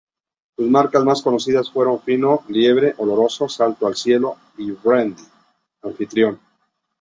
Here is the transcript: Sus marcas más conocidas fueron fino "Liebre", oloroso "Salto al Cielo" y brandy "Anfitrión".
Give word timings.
Sus 0.55 0.67
marcas 0.67 1.03
más 1.05 1.21
conocidas 1.21 1.69
fueron 1.69 2.01
fino 2.01 2.41
"Liebre", 2.47 2.95
oloroso 2.97 3.47
"Salto 3.47 3.85
al 3.85 3.95
Cielo" 3.95 4.35
y 4.57 4.71
brandy 4.71 5.21
"Anfitrión". 5.83 6.39